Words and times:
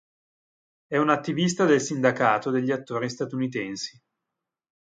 È 0.87 0.97
una 0.97 1.13
attivista 1.13 1.65
del 1.65 1.79
sindacato 1.79 2.49
degli 2.49 2.71
attori 2.71 3.07
statunitensi. 3.07 4.01